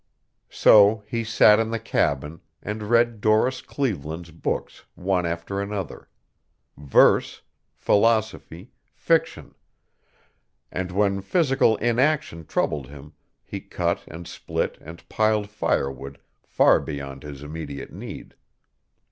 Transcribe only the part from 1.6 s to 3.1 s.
the cabin and